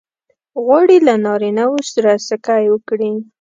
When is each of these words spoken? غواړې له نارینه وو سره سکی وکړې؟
غواړې 0.63 0.97
له 1.07 1.13
نارینه 1.25 1.63
وو 1.69 1.79
سره 1.91 2.11
سکی 2.27 2.63
وکړې؟ 2.69 3.11